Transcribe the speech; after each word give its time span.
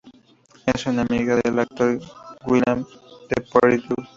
Es 0.65 0.87
muy 0.87 0.97
amiga 0.97 1.35
del 1.35 1.59
actor 1.59 1.99
Guillaume 2.47 2.85
Depardieu. 3.29 3.95